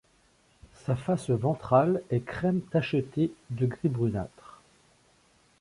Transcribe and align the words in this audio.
Sa 0.83 0.95
face 0.95 1.29
ventrale 1.29 2.01
est 2.09 2.21
crème 2.25 2.61
tacheté 2.71 3.31
de 3.51 3.67
gris 3.67 3.87
brunâtre. 3.87 4.59